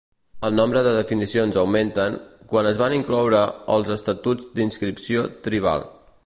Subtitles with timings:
[0.47, 2.17] El nombre de definicions augmenten
[2.53, 3.43] quan es van incloure
[3.75, 5.87] els estatuts d'inscripció tribal.